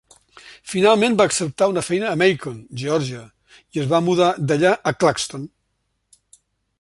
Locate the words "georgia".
2.85-3.21